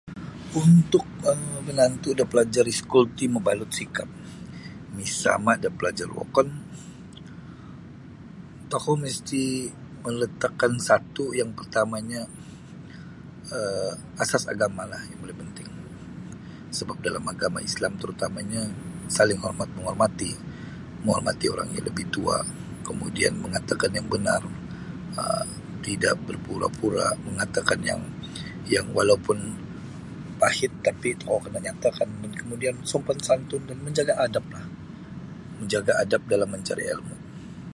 Untuk 0.63 1.05
um 1.29 1.43
menantu 1.67 2.09
pelajar 2.31 2.65
iskul 2.73 3.05
ti 3.17 3.25
mabalut 3.35 3.71
sikap 3.79 4.09
misama 4.97 5.51
da 5.63 5.69
pelajar 5.79 6.09
wokon 6.17 6.47
tokou 8.71 8.95
misti 9.05 9.43
meletakkan 10.03 10.73
satu 10.87 11.23
yang 11.39 11.51
pertamanyo 11.57 12.23
um 13.57 13.93
asas 14.23 14.43
agamalah 14.53 15.01
yang 15.09 15.19
paling 15.23 15.39
penting 15.43 15.69
sebap 16.77 16.97
dalam 17.05 17.23
agama 17.33 17.59
Islam 17.69 17.91
terutamanyo 18.01 18.63
saling 19.15 19.39
hormat 19.45 19.69
menghormati 19.77 20.31
menghormati 21.05 21.45
orang 21.53 21.69
yang 21.77 21.85
lebih 21.89 22.05
tua 22.15 22.37
kemudian 22.87 23.33
mengatakan 23.43 23.91
yang 23.97 24.07
benar 24.13 24.41
um 25.21 25.49
tidak 25.87 26.13
berpura-pura 26.29 27.07
mengatakan 27.27 27.79
yang 28.71 28.85
walaupun 28.97 29.37
pahit 30.41 30.69
tokou 30.85 31.37
kena 31.43 31.57
nyatakan 31.67 32.05
sopan 32.91 33.17
santun 33.27 33.57
dan 33.69 33.77
menjaga 33.85 34.13
adaplah 34.27 34.61
menjaga 35.59 35.93
adap 36.03 36.21
dalam 36.33 36.49
mencari 36.53 36.85
ilmu. 36.95 37.15